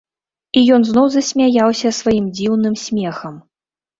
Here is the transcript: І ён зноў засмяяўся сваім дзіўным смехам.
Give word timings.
І 0.59 0.63
ён 0.77 0.81
зноў 0.87 1.05
засмяяўся 1.15 1.89
сваім 1.99 2.25
дзіўным 2.39 2.75
смехам. 2.87 3.35